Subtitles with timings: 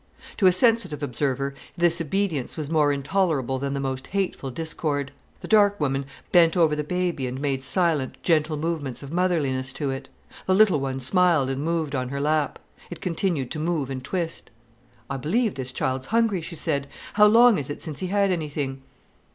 [0.37, 5.11] To a sensitive observer, this obedience was more intolerable than the most hateful discord.
[5.41, 9.91] The dark woman bent over the baby and made silent, gentle movements of motherliness to
[9.91, 10.09] it.
[10.47, 12.57] The little one smiled and moved on her lap.
[12.89, 14.49] It continued to move and twist.
[15.07, 16.87] "I believe this child's hungry," she said.
[17.13, 18.81] "How long is it since he had anything?"